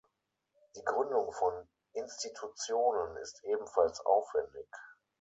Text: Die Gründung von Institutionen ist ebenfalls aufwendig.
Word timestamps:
Die 0.75 0.83
Gründung 0.83 1.31
von 1.31 1.53
Institutionen 1.93 3.17
ist 3.17 3.43
ebenfalls 3.43 4.01
aufwendig. 4.03 4.65